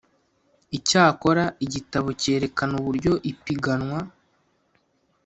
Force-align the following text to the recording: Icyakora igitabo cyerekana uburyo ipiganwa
Icyakora 0.77 1.43
igitabo 1.65 2.07
cyerekana 2.21 2.73
uburyo 2.81 3.13
ipiganwa 3.31 3.99